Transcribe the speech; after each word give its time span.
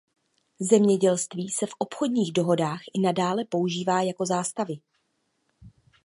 Zemědělství 0.59 1.49
se 1.49 1.65
v 1.67 1.73
obchodních 1.77 2.33
dohodách 2.33 2.79
i 2.93 2.99
nadále 2.99 3.45
používá 3.45 4.01
jako 4.01 4.25
zástavy. 4.25 4.73